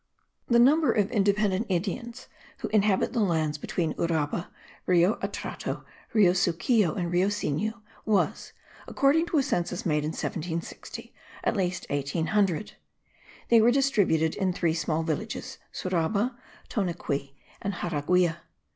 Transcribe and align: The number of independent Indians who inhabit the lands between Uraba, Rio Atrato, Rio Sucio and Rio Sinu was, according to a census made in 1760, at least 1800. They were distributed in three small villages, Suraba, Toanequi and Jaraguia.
The 0.47 0.57
number 0.57 0.91
of 0.91 1.11
independent 1.11 1.67
Indians 1.69 2.27
who 2.57 2.69
inhabit 2.69 3.13
the 3.13 3.19
lands 3.19 3.59
between 3.59 3.93
Uraba, 3.99 4.47
Rio 4.87 5.13
Atrato, 5.19 5.83
Rio 6.13 6.31
Sucio 6.31 6.95
and 6.95 7.11
Rio 7.11 7.27
Sinu 7.27 7.73
was, 8.03 8.51
according 8.87 9.27
to 9.27 9.37
a 9.37 9.43
census 9.43 9.85
made 9.85 10.03
in 10.03 10.09
1760, 10.09 11.13
at 11.43 11.55
least 11.55 11.85
1800. 11.91 12.77
They 13.49 13.61
were 13.61 13.69
distributed 13.69 14.33
in 14.33 14.53
three 14.53 14.73
small 14.73 15.03
villages, 15.03 15.59
Suraba, 15.71 16.35
Toanequi 16.67 17.35
and 17.61 17.75
Jaraguia. 17.75 18.37